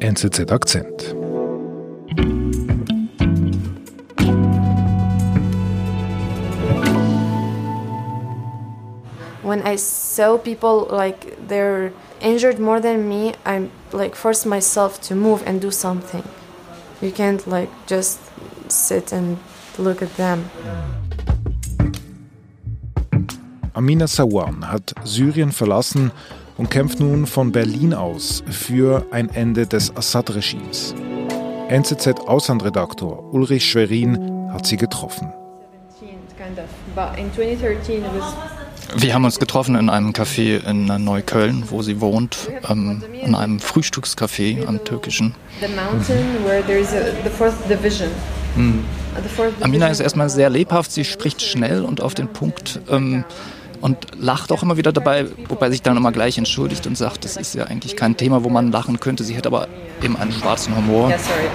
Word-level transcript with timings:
NZZ 0.00 0.50
Akzent. 0.50 1.14
When 9.42 9.62
I 9.62 9.76
saw 9.76 10.36
people 10.36 10.86
like 10.90 11.48
they're 11.48 11.92
injured 12.20 12.58
more 12.58 12.78
than 12.78 13.08
me, 13.08 13.34
I 13.46 13.70
like 13.92 14.14
force 14.14 14.44
myself 14.44 15.00
to 15.02 15.14
move 15.14 15.42
and 15.46 15.62
do 15.62 15.70
something. 15.70 16.24
You 17.00 17.10
can't 17.10 17.46
like 17.46 17.70
just 17.86 18.20
sit 18.68 19.12
and 19.12 19.38
look 19.78 20.02
at 20.02 20.14
them. 20.16 20.50
Amina 23.74 24.06
Sawan 24.06 24.62
hat 24.64 24.92
Syrien 25.04 25.52
verlassen 25.52 26.10
und 26.56 26.70
kämpft 26.70 27.00
nun 27.00 27.26
von 27.26 27.52
Berlin 27.52 27.94
aus 27.94 28.42
für 28.50 29.06
ein 29.10 29.28
Ende 29.28 29.66
des 29.66 29.94
Assad-Regimes. 29.96 30.94
NZZ-Auslandredaktor 31.68 33.32
Ulrich 33.32 33.68
Schwerin 33.70 34.50
hat 34.52 34.66
sie 34.66 34.76
getroffen. 34.76 35.32
Wir 38.96 39.14
haben 39.14 39.24
uns 39.24 39.38
getroffen 39.38 39.74
in 39.74 39.90
einem 39.90 40.12
Café 40.12 40.64
in 40.64 40.86
Neukölln, 41.04 41.64
wo 41.70 41.82
sie 41.82 42.00
wohnt, 42.00 42.50
ähm, 42.68 43.02
in 43.20 43.34
einem 43.34 43.58
Frühstückscafé 43.58 44.64
am 44.66 44.84
türkischen. 44.84 45.34
Mhm. 48.54 48.84
Amina 49.60 49.88
ist 49.88 50.00
erstmal 50.00 50.30
sehr 50.30 50.50
lebhaft, 50.50 50.92
sie 50.92 51.04
spricht 51.04 51.42
schnell 51.42 51.82
und 51.82 52.00
auf 52.00 52.14
den 52.14 52.28
Punkt. 52.28 52.80
Ähm, 52.88 53.24
und 53.80 53.96
lacht 54.18 54.52
auch 54.52 54.62
immer 54.62 54.76
wieder 54.76 54.92
dabei, 54.92 55.26
wobei 55.48 55.70
sich 55.70 55.82
dann 55.82 55.96
immer 55.96 56.12
gleich 56.12 56.38
entschuldigt 56.38 56.86
und 56.86 56.96
sagt, 56.96 57.24
das 57.24 57.36
ist 57.36 57.54
ja 57.54 57.64
eigentlich 57.64 57.96
kein 57.96 58.16
Thema, 58.16 58.44
wo 58.44 58.48
man 58.48 58.72
lachen 58.72 59.00
könnte. 59.00 59.24
Sie 59.24 59.36
hat 59.36 59.46
aber 59.46 59.68
eben 60.02 60.16
einen 60.16 60.32
schwarzen 60.32 60.76
Humor. 60.76 61.08
Yeah, 61.08 61.18
sorry. 61.18 61.48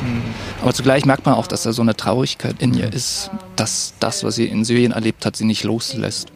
Hm. 0.00 0.22
Aber 0.62 0.72
zugleich 0.74 1.04
merkt 1.04 1.26
man 1.26 1.34
auch, 1.34 1.46
dass 1.46 1.62
da 1.62 1.72
so 1.72 1.82
eine 1.82 1.96
Traurigkeit 1.96 2.56
in 2.60 2.74
ihr 2.74 2.92
ist, 2.92 3.30
dass 3.56 3.94
das, 4.00 4.24
was 4.24 4.36
sie 4.36 4.46
in 4.46 4.64
Syrien 4.64 4.92
erlebt 4.92 5.26
hat, 5.26 5.36
sie 5.36 5.44
nicht 5.44 5.64
loslässt. 5.64 6.28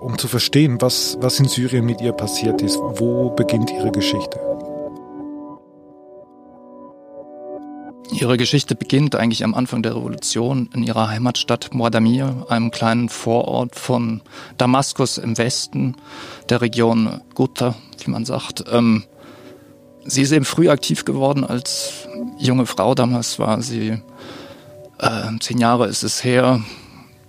Um 0.00 0.18
zu 0.18 0.28
verstehen, 0.28 0.80
was, 0.80 1.16
was 1.20 1.40
in 1.40 1.48
Syrien 1.48 1.84
mit 1.84 2.00
ihr 2.00 2.12
passiert 2.12 2.62
ist, 2.62 2.78
wo 2.78 3.30
beginnt 3.30 3.70
ihre 3.70 3.90
Geschichte? 3.90 4.45
Ihre 8.18 8.38
Geschichte 8.38 8.74
beginnt 8.74 9.14
eigentlich 9.14 9.44
am 9.44 9.54
Anfang 9.54 9.82
der 9.82 9.94
Revolution 9.94 10.70
in 10.72 10.82
ihrer 10.82 11.08
Heimatstadt 11.08 11.74
Muadamir, 11.74 12.46
einem 12.48 12.70
kleinen 12.70 13.10
Vorort 13.10 13.76
von 13.76 14.22
Damaskus 14.56 15.18
im 15.18 15.36
Westen 15.36 15.96
der 16.48 16.62
Region 16.62 17.20
Ghouta, 17.34 17.74
wie 18.02 18.10
man 18.10 18.24
sagt. 18.24 18.64
Ähm, 18.72 19.04
sie 20.06 20.22
ist 20.22 20.32
eben 20.32 20.46
früh 20.46 20.70
aktiv 20.70 21.04
geworden 21.04 21.44
als 21.44 22.08
junge 22.38 22.64
Frau. 22.64 22.94
Damals 22.94 23.38
war 23.38 23.60
sie, 23.60 24.00
äh, 24.98 25.38
zehn 25.40 25.58
Jahre 25.58 25.86
ist 25.86 26.02
es 26.02 26.24
her, 26.24 26.62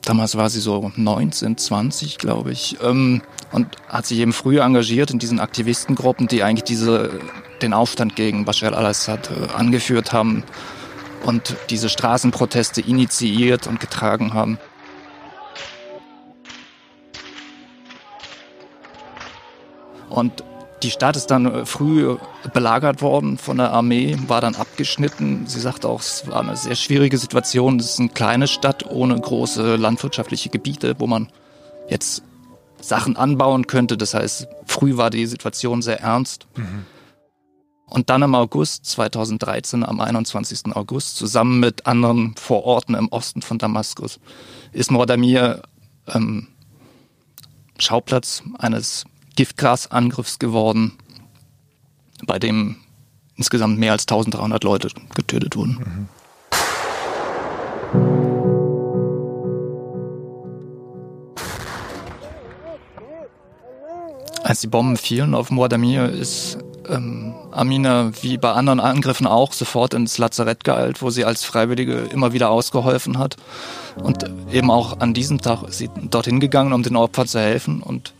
damals 0.05 0.37
war 0.37 0.49
sie 0.49 0.61
so 0.61 0.93
19, 0.95 1.57
20, 1.57 2.17
glaube 2.17 2.53
ich, 2.53 2.77
ähm, 2.81 3.21
und 3.51 3.67
hat 3.89 4.05
sich 4.05 4.19
eben 4.19 4.31
früh 4.31 4.61
engagiert 4.61 5.11
in 5.11 5.19
diesen 5.19 5.41
Aktivistengruppen, 5.41 6.29
die 6.29 6.43
eigentlich 6.43 6.63
diese, 6.63 7.19
den 7.61 7.73
Aufstand 7.73 8.15
gegen 8.15 8.45
Bashar 8.45 8.71
al-Assad 8.71 9.31
äh, 9.31 9.53
angeführt 9.53 10.13
haben 10.13 10.45
und 11.25 11.55
diese 11.69 11.89
Straßenproteste 11.89 12.81
initiiert 12.81 13.67
und 13.67 13.79
getragen 13.79 14.33
haben. 14.33 14.57
Und 20.09 20.43
die 20.83 20.91
Stadt 20.91 21.15
ist 21.15 21.27
dann 21.27 21.45
äh, 21.45 21.65
früh 21.65 22.17
belagert 22.53 23.01
worden 23.01 23.37
von 23.37 23.57
der 23.57 23.71
Armee, 23.71 24.17
war 24.27 24.41
dann 24.41 24.55
abgeschnitten. 24.55 25.47
Sie 25.47 25.59
sagte 25.59 25.87
auch, 25.87 26.01
es 26.01 26.27
war 26.27 26.41
eine 26.41 26.55
sehr 26.55 26.75
schwierige 26.75 27.17
Situation. 27.17 27.79
Es 27.79 27.91
ist 27.91 27.99
eine 27.99 28.09
kleine 28.09 28.47
Stadt 28.47 28.85
ohne 28.89 29.19
große 29.19 29.75
landwirtschaftliche 29.75 30.49
Gebiete, 30.49 30.95
wo 30.99 31.07
man 31.07 31.29
jetzt 31.89 32.23
Sachen 32.79 33.17
anbauen 33.17 33.67
könnte. 33.67 33.97
Das 33.97 34.13
heißt, 34.13 34.47
früh 34.65 34.97
war 34.97 35.09
die 35.09 35.25
Situation 35.25 35.81
sehr 35.81 35.99
ernst. 36.01 36.47
Mhm. 36.55 36.85
Und 37.89 38.09
dann 38.09 38.21
im 38.21 38.35
August 38.35 38.85
2013, 38.85 39.83
am 39.83 40.01
21. 40.01 40.75
August, 40.75 41.15
zusammen 41.15 41.59
mit 41.59 41.87
anderen 41.87 42.35
Vororten 42.35 42.95
im 42.95 43.07
Osten 43.09 43.41
von 43.41 43.57
Damaskus, 43.57 44.19
ist 44.73 44.91
Mordamir 44.91 45.61
ähm, 46.07 46.47
Schauplatz 47.79 48.43
eines 48.59 49.05
Giftgasangriffs 49.35 50.37
geworden, 50.37 50.97
bei 52.25 52.39
dem 52.39 52.75
insgesamt 53.35 53.79
mehr 53.79 53.93
als 53.93 54.03
1300 54.03 54.63
Leute 54.63 54.89
getötet 55.15 55.55
wurden. 55.55 55.77
Mhm. 55.79 56.09
Als 64.43 64.61
die 64.61 64.67
Bomben 64.67 64.97
fielen 64.97 65.35
auf 65.35 65.51
Mordamir, 65.51 66.09
ist 66.09 66.57
ähm, 66.89 67.33
Amina 67.51 68.11
wie 68.21 68.37
bei 68.37 68.51
anderen 68.51 68.79
Angriffen 68.79 69.27
auch 69.27 69.53
sofort 69.53 69.93
ins 69.93 70.17
Lazarett 70.17 70.63
geeilt, 70.63 71.01
wo 71.01 71.09
sie 71.09 71.25
als 71.25 71.43
Freiwillige 71.43 71.93
immer 72.11 72.33
wieder 72.33 72.49
ausgeholfen 72.49 73.17
hat. 73.17 73.37
Und 73.95 74.25
eben 74.51 74.71
auch 74.71 74.99
an 74.99 75.13
diesem 75.13 75.41
Tag 75.41 75.63
ist 75.63 75.79
sie 75.79 75.89
dorthin 76.09 76.39
gegangen, 76.39 76.73
um 76.73 76.83
den 76.83 76.95
Opfern 76.95 77.27
zu 77.27 77.39
helfen. 77.39 77.81
Und 77.81 78.13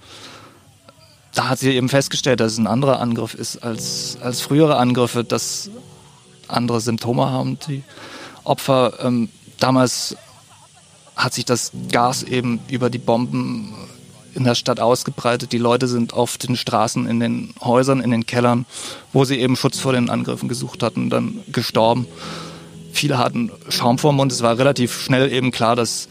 da 1.34 1.50
hat 1.50 1.60
sie 1.60 1.72
eben 1.72 1.90
festgestellt, 1.90 2.40
dass 2.40 2.54
es 2.54 2.58
ein 2.58 2.68
anderer 2.68 3.00
Angriff 3.00 3.34
ist 3.34 3.64
als, 3.64 4.18
als 4.22 4.42
frühere 4.42 4.78
Angriffe, 4.78 5.24
dass 5.24 5.70
andere 6.48 6.82
Symptome 6.82 7.30
haben, 7.30 7.60
die 7.68 7.84
Opfer. 8.44 8.94
Ähm, 9.04 9.30
damals 9.60 10.16
hat 11.16 11.34
sich 11.34 11.46
das 11.46 11.72
Gas 11.92 12.24
eben 12.24 12.60
über 12.70 12.90
die 12.90 13.00
Bomben 13.00 13.74
in 14.34 14.44
der 14.44 14.56
Stadt 14.56 14.80
ausgebreitet. 14.80 15.52
Die 15.52 15.58
Leute 15.58 15.88
sind 15.88 16.14
auf 16.14 16.38
den 16.38 16.56
Straßen, 16.56 17.08
in 17.08 17.20
den 17.20 17.54
Häusern, 17.62 18.02
in 18.02 18.12
den 18.12 18.26
Kellern, 18.26 18.66
wo 19.14 19.26
sie 19.26 19.40
eben 19.40 19.56
Schutz 19.56 19.80
vor 19.80 19.94
den 19.94 20.10
Angriffen 20.10 20.50
gesucht 20.50 20.84
hatten, 20.84 21.10
dann 21.10 21.42
gestorben. 21.52 22.08
Viele 22.92 23.18
hatten 23.18 23.52
Schaum 23.70 23.98
vor 23.98 24.12
dem 24.12 24.18
Mund. 24.18 24.32
Es 24.32 24.42
war 24.42 24.58
relativ 24.58 25.02
schnell 25.02 25.32
eben 25.32 25.52
klar, 25.52 25.76
dass 25.76 26.08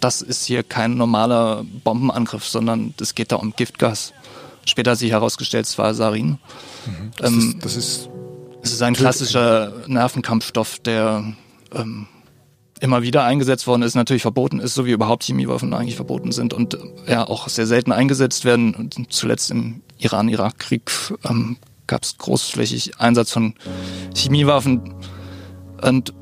das 0.00 0.22
ist 0.22 0.44
hier 0.44 0.62
kein 0.62 0.96
normaler 0.96 1.64
Bombenangriff, 1.82 2.46
sondern 2.46 2.94
es 3.00 3.14
geht 3.14 3.32
da 3.32 3.36
um 3.36 3.54
Giftgas. 3.56 4.12
Später 4.64 4.92
hat 4.92 4.98
sich 4.98 5.10
herausgestellt, 5.10 5.66
es 5.66 5.78
war 5.78 5.94
Sarin. 5.94 6.38
Mhm. 6.86 7.10
Das, 7.16 7.30
ähm, 7.30 7.38
ist, 7.38 7.64
das 7.64 7.76
ist 7.76 8.08
es 8.62 8.72
ist 8.72 8.82
ein 8.82 8.94
klassischer 8.94 9.72
Nervenkampfstoff, 9.86 10.78
der 10.80 11.32
ähm, 11.74 12.06
immer 12.80 13.02
wieder 13.02 13.24
eingesetzt 13.24 13.66
worden 13.66 13.82
ist, 13.82 13.94
natürlich 13.94 14.22
verboten 14.22 14.60
ist, 14.60 14.74
so 14.74 14.86
wie 14.86 14.92
überhaupt 14.92 15.24
Chemiewaffen 15.24 15.74
eigentlich 15.74 15.96
verboten 15.96 16.32
sind 16.32 16.54
und 16.54 16.74
äh, 16.74 17.12
ja 17.12 17.26
auch 17.26 17.48
sehr 17.48 17.66
selten 17.66 17.92
eingesetzt 17.92 18.44
werden. 18.44 18.74
Und 18.74 19.12
zuletzt 19.12 19.50
im 19.50 19.82
Iran-Irak-Krieg 19.98 20.90
ähm, 21.28 21.56
gab 21.86 22.04
es 22.04 22.16
großflächig 22.18 22.98
Einsatz 22.98 23.32
von 23.32 23.54
Chemiewaffen. 24.14 24.94
Und 25.82 26.14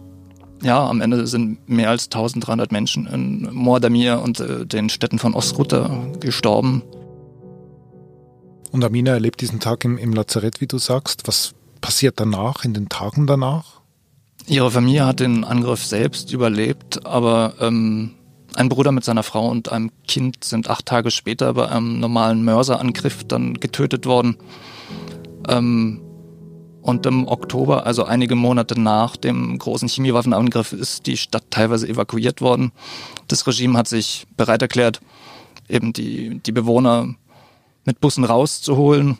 ja, 0.62 0.86
am 0.86 1.00
Ende 1.00 1.26
sind 1.26 1.68
mehr 1.68 1.90
als 1.90 2.06
1300 2.06 2.72
Menschen 2.72 3.06
in 3.06 3.52
Mordamir 3.52 4.22
und 4.22 4.40
äh, 4.40 4.66
den 4.66 4.88
Städten 4.88 5.18
von 5.18 5.34
Ostruta 5.34 6.06
gestorben. 6.20 6.82
Und 8.72 8.84
Amina 8.84 9.12
erlebt 9.12 9.40
diesen 9.40 9.60
Tag 9.60 9.84
im, 9.84 9.98
im 9.98 10.12
Lazarett, 10.12 10.60
wie 10.60 10.66
du 10.66 10.78
sagst. 10.78 11.28
Was 11.28 11.54
passiert 11.80 12.18
danach, 12.18 12.64
in 12.64 12.74
den 12.74 12.88
Tagen 12.88 13.26
danach? 13.26 13.75
Ihre 14.48 14.70
Familie 14.70 15.04
hat 15.04 15.20
den 15.20 15.44
Angriff 15.44 15.84
selbst 15.84 16.32
überlebt, 16.32 17.04
aber 17.04 17.54
ähm, 17.60 18.14
ein 18.54 18.68
Bruder 18.68 18.92
mit 18.92 19.04
seiner 19.04 19.24
Frau 19.24 19.48
und 19.48 19.72
einem 19.72 19.91
Kind 20.06 20.44
sind 20.44 20.71
acht 20.71 20.86
Tage 20.86 21.10
später 21.10 21.53
bei 21.54 21.68
einem 21.68 21.98
normalen 21.98 22.44
Mörserangriff 22.44 23.24
dann 23.24 23.54
getötet 23.54 24.06
worden. 24.06 24.36
Ähm, 25.48 26.00
und 26.80 27.04
im 27.06 27.26
Oktober, 27.26 27.84
also 27.84 28.04
einige 28.04 28.36
Monate 28.36 28.80
nach 28.80 29.16
dem 29.16 29.59
großen 29.59 29.88
Chemiewaffenangriff, 29.88 30.72
ist 30.72 31.06
die 31.09 31.16
Stadt 31.16 31.42
teilweise 31.50 31.88
evakuiert 31.88 32.41
worden. 32.41 32.71
Das 33.26 33.44
Regime 33.48 33.76
hat 33.76 33.88
sich 33.88 34.28
bereit 34.36 34.62
erklärt, 34.62 35.00
eben 35.68 35.92
die, 35.92 36.38
die 36.38 36.53
Bewohner 36.53 37.16
mit 37.84 37.98
Bussen 37.98 38.22
rauszuholen. 38.22 39.18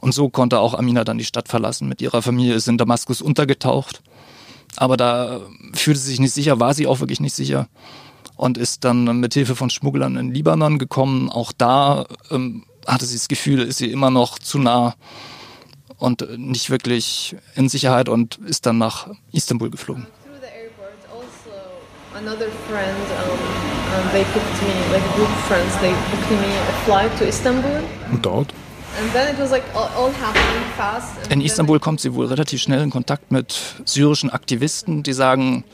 Und 0.00 0.14
so 0.14 0.30
konnte 0.30 0.58
auch 0.58 0.72
Amina 0.72 1.04
dann 1.04 1.18
die 1.18 1.26
Stadt 1.26 1.48
verlassen. 1.48 1.86
Mit 1.86 2.00
ihrer 2.00 2.22
Familie 2.22 2.54
ist 2.54 2.66
in 2.66 2.78
Damaskus 2.78 3.20
untergetaucht. 3.20 4.02
Aber 4.76 4.96
da 4.96 5.40
fühlte 5.74 6.00
sie 6.00 6.10
sich 6.10 6.20
nicht 6.20 6.32
sicher, 6.32 6.60
war 6.60 6.74
sie 6.74 6.86
auch 6.86 7.00
wirklich 7.00 7.20
nicht 7.20 7.34
sicher 7.34 7.68
und 8.36 8.58
ist 8.58 8.84
dann 8.84 9.20
mit 9.20 9.34
Hilfe 9.34 9.54
von 9.54 9.70
Schmugglern 9.70 10.16
in 10.16 10.32
Libanon 10.32 10.78
gekommen. 10.78 11.28
Auch 11.30 11.52
da 11.52 12.06
ähm, 12.30 12.64
hatte 12.86 13.04
sie 13.04 13.16
das 13.16 13.28
Gefühl, 13.28 13.60
ist 13.60 13.78
sie 13.78 13.90
immer 13.92 14.10
noch 14.10 14.38
zu 14.38 14.58
nah 14.58 14.94
und 15.98 16.26
nicht 16.38 16.70
wirklich 16.70 17.36
in 17.54 17.68
Sicherheit 17.68 18.08
und 18.08 18.38
ist 18.38 18.66
dann 18.66 18.78
nach 18.78 19.08
Istanbul 19.32 19.70
geflogen. 19.70 20.06
Another 22.14 22.50
friend 22.68 23.08
um, 23.26 23.38
and 23.96 24.12
they 24.12 24.22
booked 24.22 24.62
me, 24.62 24.92
like 24.92 25.02
a 25.02 25.16
group 25.16 25.28
of 25.28 25.44
friends, 25.46 25.74
they 25.80 25.90
booked 25.90 26.30
me 26.30 26.46
a 26.46 26.72
flight 26.84 27.18
to 27.18 27.24
Istanbul. 27.24 27.82
Und 28.12 28.24
dort? 28.24 28.54
In 31.30 31.40
Istanbul 31.40 31.80
kommt 31.80 32.00
sie 32.00 32.14
wohl 32.14 32.26
relativ 32.26 32.60
schnell 32.60 32.82
in 32.82 32.90
Kontakt 32.90 33.32
mit 33.32 33.54
syrischen 33.84 34.30
Aktivisten, 34.30 35.02
die 35.02 35.12
sagen, 35.12 35.64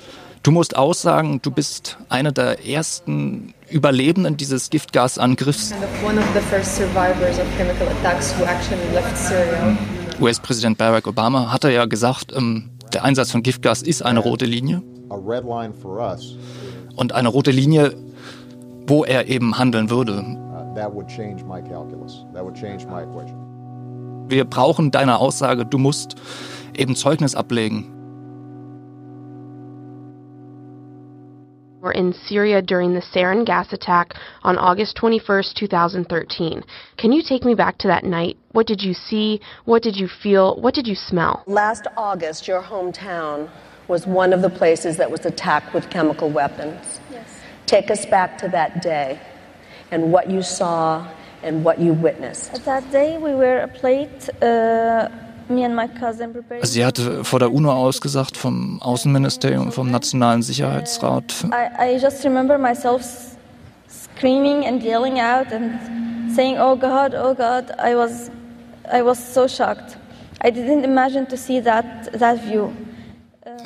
du 0.42 0.50
musst 0.50 0.76
aussagen, 0.76 1.40
du 1.42 1.50
bist 1.50 1.98
einer 2.08 2.32
der 2.32 2.66
ersten 2.66 3.54
Überlebenden 3.70 4.36
dieses 4.36 4.70
Giftgasangriffs. 4.70 5.74
US-Präsident 10.20 10.78
Barack 10.78 11.06
Obama 11.06 11.52
hatte 11.52 11.70
ja 11.70 11.84
gesagt, 11.86 12.32
ähm, 12.34 12.70
der 12.92 13.04
Einsatz 13.04 13.30
von 13.30 13.42
Giftgas 13.42 13.82
ist 13.82 14.02
eine 14.02 14.20
rote 14.20 14.46
Linie. 14.46 14.82
Und 16.96 17.12
eine 17.12 17.28
rote 17.28 17.50
Linie, 17.50 17.94
wo 18.86 19.04
er 19.04 19.28
eben 19.28 19.58
handeln 19.58 19.90
würde. 19.90 20.47
Wir 24.28 24.44
brauchen 24.44 24.90
deine 24.90 25.18
Aussage, 25.18 25.64
du 25.64 25.78
musst 25.78 26.16
eben 26.76 26.94
Zeugnis 26.94 27.34
ablegen. 27.34 27.94
were 31.80 31.92
in 31.92 32.12
Syria 32.12 32.60
during 32.60 32.92
the 32.92 33.00
sarin 33.00 33.46
gas 33.46 33.72
attack 33.72 34.12
on 34.42 34.58
August 34.58 34.96
21st, 34.98 35.54
2013. 35.54 36.62
Can 36.98 37.12
you 37.12 37.22
take 37.22 37.44
me 37.44 37.54
back 37.54 37.78
to 37.78 37.88
that 37.88 38.04
night? 38.04 38.36
What 38.52 38.66
did 38.66 38.82
you 38.82 38.92
see? 38.92 39.40
What 39.64 39.82
did 39.82 39.96
you 39.96 40.06
feel? 40.06 40.60
What 40.60 40.74
did 40.74 40.86
you 40.86 40.94
smell? 40.94 41.44
Last 41.46 41.86
August, 41.96 42.46
your 42.46 42.62
hometown 42.62 43.48
was 43.86 44.06
one 44.06 44.34
of 44.34 44.42
the 44.42 44.50
places 44.50 44.98
that 44.98 45.10
was 45.10 45.24
attacked 45.24 45.72
with 45.72 45.88
chemical 45.88 46.28
weapons. 46.28 47.00
Yes. 47.10 47.40
Take 47.64 47.90
us 47.90 48.04
back 48.04 48.36
to 48.38 48.48
that 48.48 48.82
day 48.82 49.18
and 49.90 50.12
what 50.12 50.30
you 50.30 50.42
saw 50.42 51.04
and 51.42 51.64
what 51.64 51.78
you 51.78 51.92
witnessed. 51.92 52.52
At 52.54 52.64
that 52.64 52.90
day, 52.90 53.18
we 53.18 53.34
were 53.34 53.58
a 53.62 53.68
plate. 53.68 54.28
Uh, 54.42 55.08
Also 56.60 56.72
sie 56.74 56.84
hatte 56.84 57.24
vor 57.24 57.38
der 57.38 57.50
UNO 57.50 57.72
ausgesagt, 57.72 58.36
vom 58.36 58.82
Außenministerium, 58.82 59.72
vom 59.72 59.90
Nationalen 59.90 60.42
Sicherheitsrat. 60.42 61.46
I, 61.50 61.94
I 61.94 61.98
just 61.98 62.22
remember 62.22 62.58
myself 62.58 63.02
screaming 63.88 64.66
and 64.66 64.82
yelling 64.82 65.20
out 65.20 65.50
and 65.50 65.80
saying, 66.34 66.58
"Oh 66.58 66.76
God, 66.76 67.14
oh 67.14 67.34
God!" 67.34 67.72
I 67.78 67.94
was, 67.94 68.30
I 68.92 69.02
was 69.02 69.18
so 69.18 69.48
shocked. 69.48 69.96
I 70.44 70.50
didn't 70.50 70.84
imagine 70.84 71.26
to 71.28 71.36
see 71.36 71.60
that 71.60 72.12
that 72.12 72.38
view. 72.44 72.70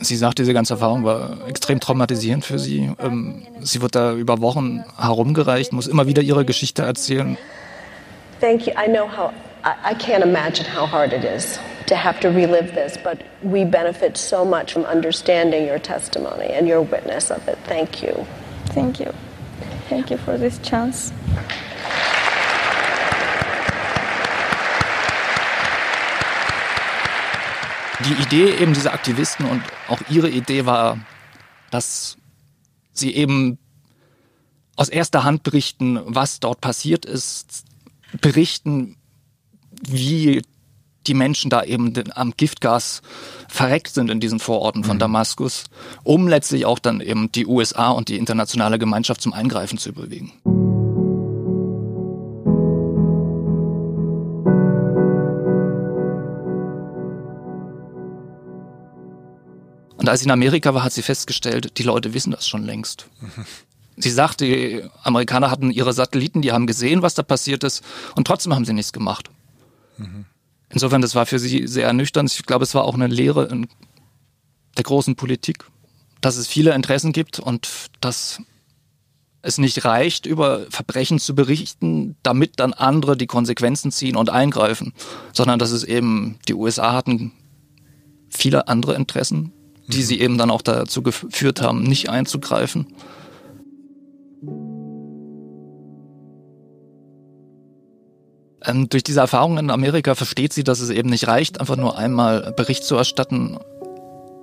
Sie 0.00 0.16
sagt, 0.16 0.38
diese 0.38 0.54
ganze 0.54 0.74
Erfahrung 0.74 1.04
war 1.04 1.46
extrem 1.48 1.80
traumatisierend 1.80 2.44
für 2.44 2.58
sie. 2.58 2.92
Ähm, 2.98 3.46
sie 3.60 3.82
wird 3.82 3.94
da 3.94 4.12
über 4.14 4.40
Wochen 4.40 4.84
herumgereicht, 4.98 5.72
muss 5.72 5.86
immer 5.86 6.06
wieder 6.06 6.22
ihre 6.22 6.44
Geschichte 6.44 6.82
erzählen. 6.82 7.36
Thank 8.40 8.66
you. 8.66 8.72
I 8.72 8.88
know 8.88 9.06
how. 9.06 9.32
I, 9.64 9.92
I 9.92 9.94
can't 9.94 10.24
imagine 10.24 10.66
how 10.66 10.90
hard 10.90 11.12
it 11.12 11.24
is. 11.24 11.60
to 11.86 11.96
have 11.96 12.20
to 12.20 12.30
relive 12.30 12.74
this, 12.74 12.96
but 12.96 13.22
we 13.42 13.64
benefit 13.64 14.16
so 14.16 14.44
much 14.44 14.72
from 14.72 14.84
understanding 14.84 15.66
your 15.66 15.78
testimony 15.78 16.46
and 16.46 16.66
your 16.66 16.80
witness 16.80 17.30
of 17.30 17.46
it. 17.48 17.58
Thank 17.64 18.02
you. 18.02 18.26
Thank 18.66 18.98
you. 18.98 19.12
Thank 19.88 20.10
you 20.10 20.16
for 20.16 20.38
this 20.38 20.58
chance. 20.58 21.12
Die 28.06 28.22
Idee 28.22 28.54
eben 28.56 28.74
dieser 28.74 28.92
Aktivisten 28.92 29.46
und 29.46 29.62
auch 29.88 30.00
ihre 30.08 30.28
Idee 30.28 30.66
war, 30.66 30.98
dass 31.70 32.16
sie 32.92 33.14
eben 33.14 33.58
aus 34.76 34.88
erster 34.88 35.24
Hand 35.24 35.42
berichten, 35.42 36.00
was 36.04 36.40
dort 36.40 36.60
passiert 36.60 37.04
ist, 37.04 37.64
berichten, 38.20 38.96
wie 39.88 40.42
die 41.06 41.14
Menschen 41.14 41.50
da 41.50 41.64
eben 41.64 41.92
am 42.14 42.32
Giftgas 42.36 43.02
verreckt 43.48 43.88
sind 43.94 44.10
in 44.10 44.20
diesen 44.20 44.38
Vororten 44.38 44.84
von 44.84 44.96
mhm. 44.96 45.00
Damaskus, 45.00 45.64
um 46.04 46.28
letztlich 46.28 46.64
auch 46.64 46.78
dann 46.78 47.00
eben 47.00 47.30
die 47.32 47.46
USA 47.46 47.90
und 47.90 48.08
die 48.08 48.16
internationale 48.16 48.78
Gemeinschaft 48.78 49.20
zum 49.20 49.32
Eingreifen 49.32 49.78
zu 49.78 49.92
bewegen. 49.92 50.32
Und 60.02 60.08
als 60.08 60.18
sie 60.18 60.24
in 60.24 60.32
Amerika 60.32 60.74
war, 60.74 60.82
hat 60.82 60.92
sie 60.92 61.00
festgestellt, 61.00 61.78
die 61.78 61.84
Leute 61.84 62.12
wissen 62.12 62.32
das 62.32 62.48
schon 62.48 62.64
längst. 62.64 63.06
Sie 63.96 64.10
sagt, 64.10 64.40
die 64.40 64.82
Amerikaner 65.04 65.48
hatten 65.48 65.70
ihre 65.70 65.92
Satelliten, 65.92 66.42
die 66.42 66.50
haben 66.50 66.66
gesehen, 66.66 67.02
was 67.02 67.14
da 67.14 67.22
passiert 67.22 67.62
ist, 67.62 67.84
und 68.16 68.26
trotzdem 68.26 68.52
haben 68.52 68.64
sie 68.64 68.72
nichts 68.72 68.92
gemacht. 68.92 69.30
Mhm. 69.98 70.24
Insofern, 70.70 71.02
das 71.02 71.14
war 71.14 71.24
für 71.24 71.38
sie 71.38 71.68
sehr 71.68 71.86
ernüchternd. 71.86 72.32
Ich 72.32 72.44
glaube, 72.46 72.64
es 72.64 72.74
war 72.74 72.82
auch 72.82 72.94
eine 72.94 73.06
Lehre 73.06 73.44
in 73.44 73.68
der 74.76 74.82
großen 74.82 75.14
Politik, 75.14 75.66
dass 76.20 76.36
es 76.36 76.48
viele 76.48 76.74
Interessen 76.74 77.12
gibt 77.12 77.38
und 77.38 77.68
dass 78.00 78.40
es 79.40 79.58
nicht 79.58 79.84
reicht, 79.84 80.26
über 80.26 80.66
Verbrechen 80.68 81.20
zu 81.20 81.36
berichten, 81.36 82.16
damit 82.24 82.58
dann 82.58 82.72
andere 82.72 83.16
die 83.16 83.28
Konsequenzen 83.28 83.92
ziehen 83.92 84.16
und 84.16 84.30
eingreifen, 84.30 84.94
sondern 85.32 85.60
dass 85.60 85.70
es 85.70 85.84
eben, 85.84 86.40
die 86.48 86.54
USA 86.54 86.92
hatten 86.92 87.30
viele 88.30 88.66
andere 88.66 88.96
Interessen, 88.96 89.52
die 89.86 90.02
sie 90.02 90.20
eben 90.20 90.38
dann 90.38 90.50
auch 90.50 90.62
dazu 90.62 91.02
geführt 91.02 91.60
haben, 91.60 91.82
nicht 91.82 92.08
einzugreifen. 92.08 92.86
Ähm, 98.64 98.88
durch 98.88 99.02
diese 99.02 99.20
Erfahrung 99.20 99.58
in 99.58 99.70
Amerika 99.70 100.14
versteht 100.14 100.52
sie, 100.52 100.64
dass 100.64 100.80
es 100.80 100.90
eben 100.90 101.10
nicht 101.10 101.26
reicht, 101.26 101.60
einfach 101.60 101.76
nur 101.76 101.98
einmal 101.98 102.52
Bericht 102.52 102.84
zu 102.84 102.96
erstatten, 102.96 103.58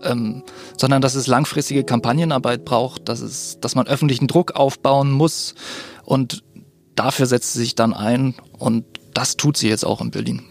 ähm, 0.03 0.43
sondern 0.77 1.01
dass 1.01 1.15
es 1.15 1.27
langfristige 1.27 1.83
Kampagnenarbeit 1.83 2.65
braucht, 2.65 3.07
dass, 3.07 3.21
es, 3.21 3.59
dass 3.61 3.75
man 3.75 3.87
öffentlichen 3.87 4.27
Druck 4.27 4.55
aufbauen 4.55 5.11
muss 5.11 5.55
und 6.03 6.43
dafür 6.95 7.25
setzt 7.25 7.53
sie 7.53 7.59
sich 7.59 7.75
dann 7.75 7.93
ein 7.93 8.35
und 8.57 8.85
das 9.13 9.37
tut 9.37 9.57
sie 9.57 9.69
jetzt 9.69 9.85
auch 9.85 10.01
in 10.01 10.11
Berlin. 10.11 10.43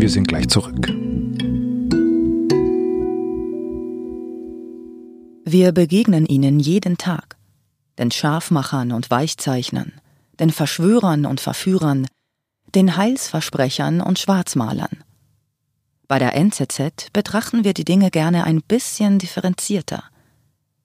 Wir 0.00 0.08
sind 0.08 0.28
gleich 0.28 0.48
zurück. 0.48 0.86
Wir 5.44 5.72
begegnen 5.72 6.24
ihnen 6.24 6.58
jeden 6.58 6.96
Tag 6.96 7.36
den 7.98 8.10
Scharfmachern 8.10 8.92
und 8.92 9.10
Weichzeichnern, 9.10 9.92
den 10.38 10.52
Verschwörern 10.52 11.26
und 11.26 11.38
Verführern, 11.38 12.06
den 12.74 12.96
Heilsversprechern 12.96 14.00
und 14.00 14.18
Schwarzmalern. 14.18 15.04
Bei 16.08 16.18
der 16.18 16.34
NZZ 16.34 17.12
betrachten 17.12 17.64
wir 17.64 17.74
die 17.74 17.84
Dinge 17.84 18.10
gerne 18.10 18.44
ein 18.44 18.62
bisschen 18.62 19.18
differenzierter, 19.18 20.04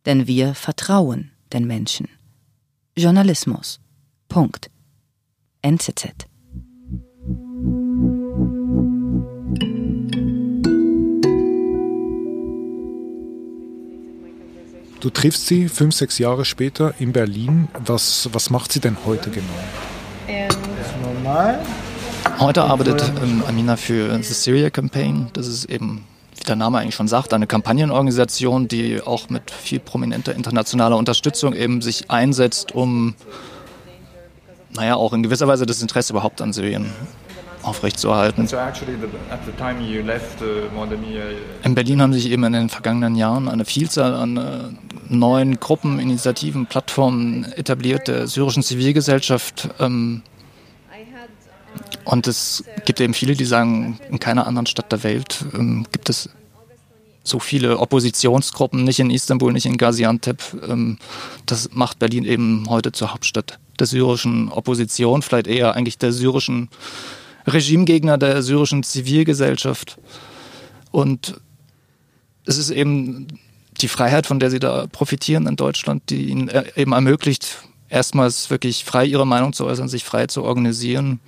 denn 0.05 0.27
wir 0.27 0.55
vertrauen 0.55 1.31
den 1.53 1.65
Menschen. 1.65 2.09
Journalismus. 2.97 3.79
Punkt. 4.27 4.69
NZZ. 5.61 6.27
Du 14.99 15.09
triffst 15.09 15.47
sie 15.47 15.69
fünf, 15.69 15.93
sechs 15.93 16.17
Jahre 16.17 16.45
später 16.45 16.93
in 16.99 17.11
Berlin. 17.11 17.67
Was, 17.85 18.29
was 18.31 18.49
macht 18.49 18.71
sie 18.71 18.79
denn 18.79 18.97
heute 19.05 19.29
genau? 19.29 19.45
Heute 22.39 22.63
arbeitet 22.63 23.11
ähm, 23.23 23.43
Amina 23.47 23.75
für 23.75 24.21
The 24.21 24.33
Syria 24.33 24.69
Campaign. 24.69 25.27
Das 25.33 25.47
ist 25.47 25.65
eben, 25.65 26.05
wie 26.35 26.43
der 26.43 26.55
Name 26.55 26.79
eigentlich 26.79 26.95
schon 26.95 27.07
sagt, 27.07 27.33
eine 27.33 27.47
Kampagnenorganisation, 27.47 28.67
die 28.67 29.01
auch 29.01 29.29
mit 29.29 29.51
viel 29.51 29.79
prominenter 29.79 30.33
internationaler 30.33 30.97
Unterstützung 30.97 31.53
eben 31.53 31.81
sich 31.81 32.09
einsetzt, 32.09 32.73
um, 32.73 33.15
naja, 34.73 34.95
auch 34.95 35.13
in 35.13 35.23
gewisser 35.23 35.47
Weise 35.47 35.65
das 35.65 35.81
Interesse 35.81 36.13
überhaupt 36.13 36.41
an 36.41 36.51
Syrien 36.51 36.91
aufrechtzuerhalten. 37.65 38.47
Uh, 38.47 38.57
in 41.63 41.75
Berlin 41.75 42.01
haben 42.01 42.13
sich 42.13 42.29
eben 42.29 42.43
in 42.43 42.53
den 42.53 42.69
vergangenen 42.69 43.15
Jahren 43.15 43.49
eine 43.49 43.65
Vielzahl 43.65 44.13
an 44.13 44.37
äh, 44.37 44.69
neuen 45.09 45.59
Gruppen, 45.59 45.99
Initiativen, 45.99 46.65
Plattformen 46.65 47.45
etabliert 47.53 48.07
der 48.07 48.27
syrischen 48.27 48.63
Zivilgesellschaft. 48.63 49.69
Ähm, 49.79 50.21
und 52.05 52.27
es 52.27 52.63
gibt 52.85 53.01
eben 53.01 53.13
viele, 53.13 53.33
die 53.33 53.45
sagen, 53.45 53.99
in 54.09 54.19
keiner 54.19 54.47
anderen 54.47 54.67
Stadt 54.67 54.91
der 54.91 55.03
Welt 55.03 55.43
ähm, 55.53 55.85
gibt 55.91 56.09
es 56.09 56.29
so 57.23 57.39
viele 57.39 57.79
Oppositionsgruppen, 57.79 58.83
nicht 58.83 58.99
in 58.99 59.09
Istanbul, 59.09 59.51
nicht 59.51 59.65
in 59.65 59.77
Gaziantep. 59.77 60.41
Ähm, 60.69 60.99
das 61.47 61.71
macht 61.73 61.99
Berlin 61.99 62.23
eben 62.23 62.65
heute 62.69 62.91
zur 62.91 63.11
Hauptstadt 63.11 63.57
der 63.79 63.87
syrischen 63.87 64.51
Opposition, 64.51 65.21
vielleicht 65.21 65.47
eher 65.47 65.73
eigentlich 65.75 65.97
der 65.97 66.11
syrischen 66.11 66.69
Regimegegner 67.47 68.17
der 68.17 68.41
syrischen 68.41 68.83
Zivilgesellschaft. 68.83 69.97
Und 70.91 71.39
es 72.45 72.57
ist 72.57 72.69
eben 72.69 73.27
die 73.81 73.87
Freiheit, 73.87 74.25
von 74.25 74.39
der 74.39 74.49
sie 74.49 74.59
da 74.59 74.87
profitieren 74.87 75.47
in 75.47 75.55
Deutschland, 75.55 76.09
die 76.09 76.29
ihnen 76.29 76.47
äh, 76.47 76.71
eben 76.75 76.93
ermöglicht, 76.93 77.57
erstmals 77.89 78.49
wirklich 78.49 78.85
frei 78.85 79.05
ihre 79.05 79.27
Meinung 79.27 79.53
zu 79.53 79.65
äußern, 79.65 79.89
sich 79.89 80.03
frei 80.03 80.27
zu 80.27 80.43
organisieren, 80.43 81.19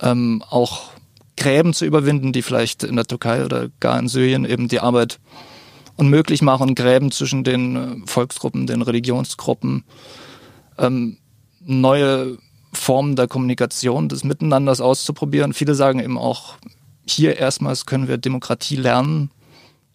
ähm, 0.00 0.42
auch 0.48 0.90
Gräben 1.36 1.74
zu 1.74 1.84
überwinden, 1.84 2.32
die 2.32 2.42
vielleicht 2.42 2.84
in 2.84 2.96
der 2.96 3.06
Türkei 3.06 3.44
oder 3.44 3.68
gar 3.80 3.98
in 3.98 4.08
Syrien 4.08 4.44
eben 4.44 4.68
die 4.68 4.80
Arbeit 4.80 5.18
unmöglich 5.96 6.42
machen, 6.42 6.74
Gräben 6.74 7.10
zwischen 7.10 7.44
den 7.44 7.76
äh, 7.76 8.06
Volksgruppen, 8.06 8.66
den 8.66 8.82
Religionsgruppen, 8.82 9.84
ähm, 10.78 11.18
neue 11.60 12.38
Formen 12.82 13.14
der 13.14 13.28
Kommunikation, 13.28 14.08
des 14.08 14.24
Miteinanders 14.24 14.80
auszuprobieren. 14.80 15.52
Viele 15.52 15.76
sagen 15.76 16.00
eben 16.00 16.18
auch, 16.18 16.56
hier 17.06 17.36
erstmals 17.36 17.86
können 17.86 18.08
wir 18.08 18.18
Demokratie 18.18 18.74
lernen. 18.74 19.30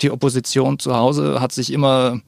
Die 0.02 0.10
Opposition 0.10 0.80
zu 0.80 0.96
Hause 0.96 1.42
hat 1.42 1.52
sich 1.52 1.74
immer 1.74 2.22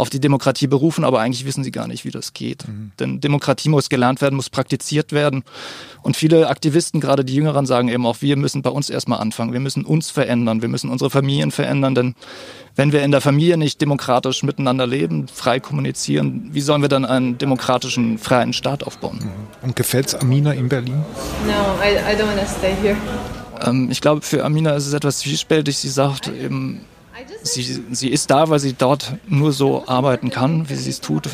auf 0.00 0.10
die 0.10 0.20
Demokratie 0.20 0.66
berufen, 0.66 1.04
aber 1.04 1.20
eigentlich 1.20 1.44
wissen 1.44 1.62
sie 1.62 1.70
gar 1.70 1.86
nicht, 1.86 2.04
wie 2.04 2.10
das 2.10 2.32
geht. 2.32 2.66
Mhm. 2.66 2.92
Denn 2.98 3.20
Demokratie 3.20 3.68
muss 3.68 3.88
gelernt 3.88 4.20
werden, 4.20 4.36
muss 4.36 4.50
praktiziert 4.50 5.12
werden. 5.12 5.44
Und 6.02 6.16
viele 6.16 6.48
Aktivisten, 6.48 7.00
gerade 7.00 7.24
die 7.24 7.34
Jüngeren, 7.34 7.66
sagen 7.66 7.88
eben 7.88 8.06
auch, 8.06 8.16
wir 8.20 8.36
müssen 8.36 8.62
bei 8.62 8.70
uns 8.70 8.90
erstmal 8.90 9.20
anfangen. 9.20 9.52
Wir 9.52 9.60
müssen 9.60 9.84
uns 9.84 10.10
verändern. 10.10 10.62
Wir 10.62 10.68
müssen 10.68 10.90
unsere 10.90 11.10
Familien 11.10 11.50
verändern. 11.50 11.94
Denn 11.94 12.14
wenn 12.76 12.92
wir 12.92 13.02
in 13.02 13.10
der 13.10 13.20
Familie 13.20 13.56
nicht 13.56 13.80
demokratisch 13.80 14.42
miteinander 14.42 14.86
leben, 14.86 15.28
frei 15.28 15.60
kommunizieren, 15.60 16.48
wie 16.52 16.60
sollen 16.60 16.82
wir 16.82 16.88
dann 16.88 17.04
einen 17.04 17.38
demokratischen, 17.38 18.18
freien 18.18 18.52
Staat 18.52 18.84
aufbauen? 18.84 19.18
Mhm. 19.22 19.68
Und 19.68 19.76
gefällt 19.76 20.08
es 20.08 20.14
Amina 20.14 20.52
in 20.52 20.68
Berlin? 20.68 21.04
No, 21.46 21.52
I, 21.82 21.96
I 21.96 22.16
don't 22.16 22.26
want 22.26 22.40
to 22.40 22.46
stay 22.46 22.74
here. 22.82 22.96
Ähm, 23.62 23.88
ich 23.90 24.00
glaube, 24.00 24.22
für 24.22 24.44
Amina 24.44 24.74
ist 24.74 24.86
es 24.86 24.92
etwas 24.92 25.18
zwiespältig. 25.18 25.78
Sie 25.78 25.88
sagt 25.88 26.28
eben, 26.28 26.80
sie, 27.42 27.82
sie 27.90 28.08
ist 28.08 28.30
da, 28.30 28.48
weil 28.48 28.58
sie 28.58 28.74
dort 28.74 29.14
nur 29.28 29.52
so 29.52 29.86
arbeiten 29.86 30.30
kann, 30.30 30.68
wie 30.68 30.74
sie 30.74 30.90
es 30.90 31.00
tut, 31.00 31.28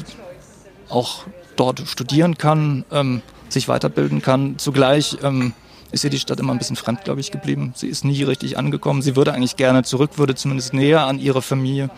auch 0.88 1.24
dort 1.56 1.82
studieren 1.86 2.38
kann, 2.38 2.84
ähm, 2.90 3.22
sich 3.48 3.68
weiterbilden 3.68 4.22
kann. 4.22 4.58
Zugleich 4.58 5.18
ähm, 5.22 5.52
ist 5.92 6.04
ihr 6.04 6.10
die 6.10 6.18
Stadt 6.18 6.40
immer 6.40 6.52
ein 6.52 6.58
bisschen 6.58 6.76
fremd, 6.76 7.04
glaube 7.04 7.20
ich, 7.20 7.30
geblieben. 7.30 7.72
Sie 7.74 7.88
ist 7.88 8.04
nie 8.04 8.22
richtig 8.22 8.58
angekommen. 8.58 9.02
Sie 9.02 9.16
würde 9.16 9.32
eigentlich 9.32 9.56
gerne 9.56 9.82
zurück, 9.82 10.18
würde 10.18 10.34
zumindest 10.34 10.74
näher 10.74 11.06
an 11.06 11.18
ihre 11.18 11.42
Familie, 11.42 11.90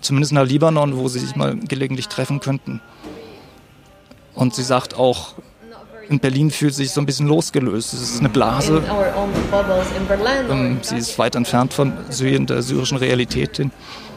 zumindest 0.00 0.32
nach 0.32 0.44
Libanon, 0.44 0.96
wo 0.96 1.08
sie 1.08 1.18
sich 1.18 1.36
mal 1.36 1.56
gelegentlich 1.56 2.08
treffen 2.08 2.40
könnten. 2.40 2.80
Und 4.34 4.54
sie 4.54 4.62
sagt 4.62 4.94
auch, 4.94 5.34
in 6.10 6.18
Berlin 6.18 6.50
fühlt 6.50 6.74
sich 6.74 6.90
so 6.90 7.00
ein 7.00 7.06
bisschen 7.06 7.28
losgelöst. 7.28 7.94
Es 7.94 8.02
ist 8.02 8.18
eine 8.18 8.28
Blase. 8.28 8.82
Ähm, 10.50 10.78
sie 10.82 10.96
ist 10.96 11.16
weit 11.18 11.36
entfernt 11.36 11.72
von 11.72 11.92
Syrien, 12.10 12.46
der 12.46 12.62
syrischen 12.62 12.98
Realität, 12.98 13.58
den 13.58 13.70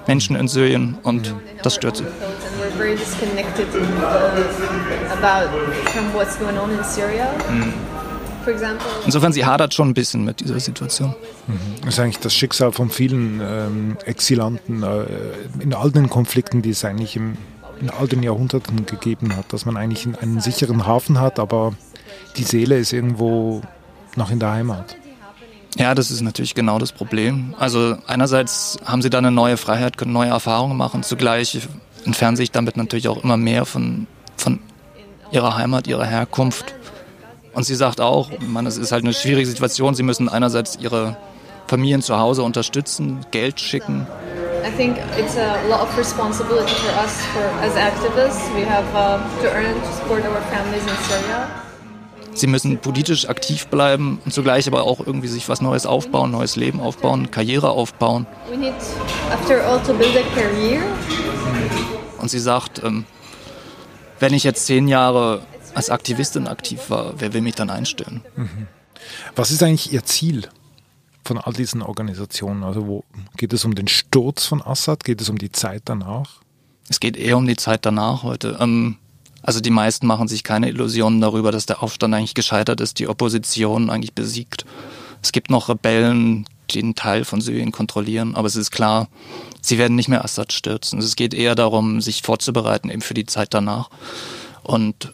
Menschen 0.08 0.36
in 0.36 0.48
Syrien 0.48 0.98
und 1.04 1.34
das 1.62 1.76
stört 1.76 1.98
sie. 1.98 2.04
Mhm. 2.04 2.10
Insofern, 9.06 9.32
sie 9.32 9.46
hadert 9.46 9.74
schon 9.74 9.90
ein 9.90 9.94
bisschen 9.94 10.26
mit 10.26 10.42
dieser 10.42 10.60
Situation. 10.60 11.16
Mhm. 11.48 11.54
Das 11.86 11.94
ist 11.94 12.00
eigentlich 12.00 12.20
das 12.20 12.34
Schicksal 12.34 12.72
von 12.72 12.90
vielen 12.90 13.40
ähm, 13.40 13.98
Exilanten 14.04 14.82
äh, 14.82 15.06
in 15.62 15.74
all 15.74 15.92
den 15.92 16.10
Konflikten, 16.10 16.64
die 16.64 16.72
es 16.72 16.84
eigentlich 16.84 17.16
im 17.16 17.38
in 17.84 17.90
all 17.90 18.08
den 18.08 18.24
Jahrhunderten 18.24 18.86
gegeben 18.86 19.36
hat, 19.36 19.52
dass 19.52 19.66
man 19.66 19.75
eigentlich 19.75 20.08
einen 20.22 20.40
sicheren 20.40 20.88
Hafen 20.88 21.20
hat, 21.20 21.38
aber 21.38 21.74
die 22.38 22.44
Seele 22.44 22.78
ist 22.78 22.94
irgendwo 22.94 23.62
noch 24.16 24.32
in 24.32 24.40
der 24.40 24.52
Heimat. 24.52 24.96
Ja, 25.78 25.94
das 25.94 26.10
ist 26.10 26.22
natürlich 26.22 26.56
genau 26.56 26.80
das 26.80 26.94
Problem. 26.94 27.56
Also 27.60 27.98
einerseits 28.08 28.78
haben 28.86 29.02
sie 29.02 29.10
da 29.10 29.18
eine 29.18 29.32
neue 29.32 29.58
Freiheit, 29.58 29.98
können 29.98 30.13
neue 30.13 30.30
Erfahrungen 30.30 30.78
machen, 30.78 31.04
zugleich 31.04 31.60
entfernen 32.06 32.38
sich 32.38 32.52
damit 32.52 32.78
natürlich 32.78 33.10
auch 33.10 33.22
immer 33.22 33.38
mehr 33.38 33.66
von, 33.66 34.08
von 34.38 34.60
ihrer 35.32 35.58
Heimat, 35.58 35.88
ihrer 35.88 36.06
Herkunft. 36.06 36.75
Und 37.54 37.63
sie 37.63 37.75
sagt 37.75 38.00
auch, 38.00 38.32
man, 38.40 38.66
es 38.66 38.78
ist 38.78 38.94
halt 38.94 39.04
eine 39.04 39.13
schwierige 39.13 39.48
Situation, 39.48 39.94
sie 39.94 40.04
müssen 40.04 40.30
einerseits 40.30 40.78
ihre 40.78 41.18
Familien 41.68 42.02
zu 42.02 42.18
Hause 42.18 42.44
unterstützen, 42.44 43.25
Geld 43.32 43.60
schicken, 43.60 44.08
I 44.63 44.72
think 44.72 44.98
it's 45.17 45.36
a 45.36 45.62
lot 45.67 45.82
of 45.82 45.98
responsibility 45.98 46.74
for 46.74 46.91
us 47.03 47.25
for, 47.34 47.43
as 47.62 47.75
activists. 47.75 48.53
We 48.55 48.63
have 48.63 48.86
uh, 48.96 49.20
to 49.41 49.51
earn 49.51 49.75
to 49.75 49.91
support 49.93 50.24
our 50.24 50.41
families 50.43 50.84
in 50.84 50.96
Syria. 51.10 51.50
Sie 52.34 52.48
müssen 52.48 52.77
politisch 52.79 53.27
aktiv 53.27 53.67
bleiben 53.67 54.20
und 54.24 54.34
zugleich 54.34 54.65
aber 54.67 54.84
auch 54.84 55.05
irgendwie 55.05 55.27
sich 55.27 55.50
was 55.50 55.62
Neues 55.62 55.86
aufbauen, 55.86 56.32
neues 56.32 56.55
Leben 56.55 56.79
aufbauen, 56.79 57.29
Karriere 57.29 57.72
aufbauen. 57.72 58.25
We 58.50 58.58
need, 58.58 58.74
after 59.32 59.63
all, 59.67 59.79
to 59.84 59.93
build 59.93 60.15
a 60.15 60.24
career. 60.34 60.82
Und 62.20 62.32
sie 62.32 62.39
sagt, 62.39 62.82
ähm, 62.84 63.05
wenn 64.20 64.34
ich 64.34 64.46
jetzt 64.46 64.65
zehn 64.65 64.88
Jahre 64.88 65.41
als 65.75 65.89
Aktivistin 65.89 66.48
aktiv 66.48 66.89
war, 66.89 67.13
wer 67.17 67.34
will 67.34 67.41
mich 67.41 67.55
dann 67.55 67.70
einstellen? 67.70 68.24
Mhm. 68.38 68.67
Was 69.36 69.51
ist 69.51 69.62
eigentlich 69.62 69.91
Ihr 69.91 70.05
Ziel 70.05 70.48
von 71.24 71.38
all 71.38 71.53
diesen 71.53 71.82
Organisationen? 71.82 72.63
Also 72.63 72.88
wo 72.88 73.03
geht 73.38 73.53
es 73.53 73.65
um 73.65 73.75
den 73.75 73.88
Sturz 73.88 74.46
von 74.46 74.62
Assad? 74.62 75.03
Geht 75.03 75.22
es 75.22 75.30
um 75.30 75.38
die 75.38 75.51
Zeit 75.51 75.84
danach? 75.86 76.42
Es 76.89 77.00
geht 77.00 77.18
eher 77.18 77.38
um 77.38 77.48
die 77.48 77.56
Zeit 77.56 77.86
danach 77.86 78.24
heute. 78.24 78.58
Ähm, 78.60 78.98
also 79.42 79.60
die 79.60 79.70
meisten 79.70 80.08
machen 80.08 80.27
sich 80.27 80.44
keine 80.44 80.70
Illusionen 80.70 81.22
darüber, 81.22 81.51
dass 81.51 81.65
der 81.65 81.84
Aufstand 81.84 82.13
eigentlich 82.13 82.34
gescheitert 82.34 82.82
ist, 82.82 83.00
die 83.00 83.08
Opposition 83.08 83.89
eigentlich 83.89 84.13
besiegt. 84.13 84.65
Es 85.22 85.32
gibt 85.32 85.50
noch 85.50 85.70
Rebellen, 85.70 86.46
die 86.72 86.82
einen 86.82 86.96
Teil 86.96 87.25
von 87.25 87.42
Syrien 87.42 87.72
kontrollieren, 87.72 88.36
aber 88.36 88.48
es 88.48 88.56
ist 88.56 88.72
klar, 88.72 89.08
sie 89.62 89.77
werden 89.77 89.96
nicht 89.96 90.10
mehr 90.10 90.24
Assad 90.24 90.53
stürzen. 90.53 91.00
Es 91.00 91.15
geht 91.15 91.34
eher 91.34 91.56
darum, 91.56 92.01
sich 92.01 92.22
vorzubereiten 92.22 92.89
eben 92.89 93.01
für 93.01 93.13
die 93.13 93.25
Zeit 93.25 93.53
danach. 93.53 93.89
Und 94.63 95.13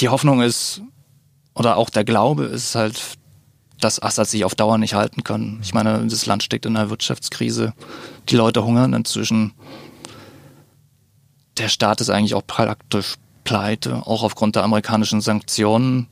die 0.00 0.08
Hoffnung 0.08 0.42
ist, 0.42 0.82
oder 1.54 1.76
auch 1.76 1.90
der 1.90 2.04
Glaube 2.04 2.44
ist 2.44 2.74
halt, 2.74 3.00
dass 3.84 4.02
Assad 4.02 4.28
sich 4.28 4.44
auf 4.44 4.54
Dauer 4.54 4.78
nicht 4.78 4.94
halten 4.94 5.24
kann. 5.24 5.58
Ich 5.62 5.74
meine, 5.74 6.06
das 6.06 6.26
Land 6.26 6.42
steckt 6.42 6.66
in 6.66 6.76
einer 6.76 6.90
Wirtschaftskrise. 6.90 7.74
Die 8.28 8.36
Leute 8.36 8.64
hungern 8.64 8.92
inzwischen. 8.92 9.52
Der 11.58 11.68
Staat 11.68 12.00
ist 12.00 12.10
eigentlich 12.10 12.34
auch 12.34 12.46
praktisch 12.46 13.16
pleite, 13.44 14.06
auch 14.06 14.22
aufgrund 14.22 14.56
der 14.56 14.64
amerikanischen 14.64 15.20
Sanktionen. 15.20 16.06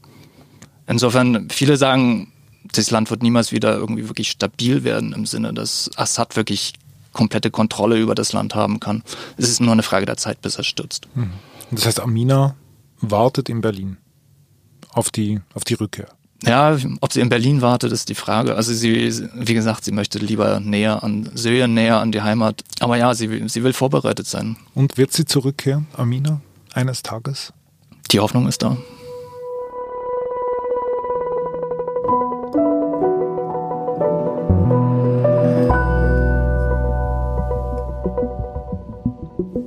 Insofern, 0.86 1.48
viele 1.50 1.76
sagen, 1.76 2.32
das 2.72 2.90
Land 2.90 3.10
wird 3.10 3.22
niemals 3.22 3.52
wieder 3.52 3.74
irgendwie 3.74 4.08
wirklich 4.08 4.30
stabil 4.30 4.84
werden 4.84 5.12
im 5.12 5.26
Sinne, 5.26 5.54
dass 5.54 5.90
Assad 5.96 6.36
wirklich 6.36 6.74
komplette 7.12 7.50
Kontrolle 7.50 7.98
über 7.98 8.14
das 8.14 8.32
Land 8.32 8.54
haben 8.54 8.80
kann. 8.80 9.02
Es 9.36 9.48
ist 9.48 9.60
nur 9.60 9.72
eine 9.72 9.82
Frage 9.82 10.06
der 10.06 10.16
Zeit, 10.16 10.42
bis 10.42 10.56
er 10.56 10.64
stürzt. 10.64 11.08
Hm. 11.14 11.30
Das 11.70 11.86
heißt, 11.86 12.00
Amina 12.00 12.56
wartet 13.00 13.48
in 13.48 13.60
Berlin 13.60 13.96
auf 14.92 15.10
die, 15.10 15.40
auf 15.54 15.64
die 15.64 15.74
Rückkehr. 15.74 16.08
Ja, 16.44 16.76
ob 17.00 17.12
sie 17.12 17.20
in 17.20 17.28
Berlin 17.28 17.60
wartet, 17.60 17.92
ist 17.92 18.08
die 18.08 18.14
Frage. 18.14 18.54
Also 18.54 18.72
sie, 18.72 19.12
wie 19.34 19.54
gesagt, 19.54 19.84
sie 19.84 19.92
möchte 19.92 20.18
lieber 20.18 20.58
näher 20.60 21.02
an 21.02 21.28
Syrien, 21.34 21.74
näher 21.74 22.00
an 22.00 22.12
die 22.12 22.22
Heimat. 22.22 22.64
Aber 22.80 22.96
ja, 22.96 23.14
sie, 23.14 23.48
sie 23.48 23.62
will 23.62 23.74
vorbereitet 23.74 24.26
sein. 24.26 24.56
Und 24.74 24.96
wird 24.96 25.12
sie 25.12 25.26
zurückkehren, 25.26 25.86
Amina, 25.92 26.40
eines 26.72 27.02
Tages? 27.02 27.52
Die 28.10 28.20
Hoffnung 28.20 28.48
ist 28.48 28.62
da. 28.62 28.76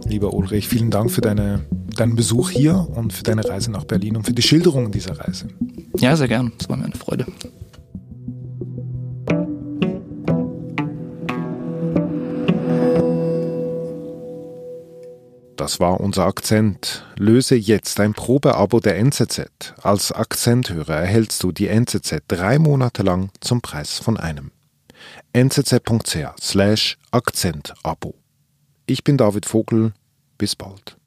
Lieber 0.06 0.34
Ulrich, 0.34 0.68
vielen 0.68 0.89
Dank 0.89 1.12
für 1.12 1.22
deine, 1.22 1.65
deinen 1.96 2.15
Besuch 2.15 2.50
hier 2.50 2.88
und 2.96 3.13
für 3.13 3.24
deine 3.24 3.48
Reise 3.48 3.72
nach 3.72 3.84
Berlin 3.84 4.18
und 4.18 4.25
für 4.25 4.34
die 4.34 4.42
Schilderung 4.42 4.92
dieser 4.92 5.20
Reise. 5.20 5.48
Ja, 5.98 6.16
sehr 6.16 6.28
gern. 6.28 6.52
Das 6.58 6.70
war 6.70 6.78
mir 6.78 6.86
eine 6.86 6.96
Freude. 6.96 7.26
Das 15.56 15.80
war 15.80 16.02
unser 16.02 16.26
Akzent. 16.26 17.06
Löse 17.18 17.56
jetzt 17.56 18.00
ein 18.02 18.14
Probeabo 18.14 18.82
der 18.82 18.98
NZZ. 18.98 19.74
Als 19.82 20.12
Akzenthörer 20.12 20.96
erhältst 20.96 21.42
du 21.42 21.54
die 21.54 21.68
NZZ 21.68 22.24
drei 22.28 22.60
Monate 22.60 23.02
lang 23.02 23.30
zum 23.40 23.62
Preis 23.62 24.00
von 24.00 24.18
einem. 24.18 24.52
nzz.ch 25.34 26.42
slash 26.42 26.98
Akzentabo. 27.12 28.16
Ich 28.88 29.06
bin 29.06 29.18
David 29.18 29.46
Vogel. 29.46 29.94
Bis 30.38 30.56
bald. 30.56 30.98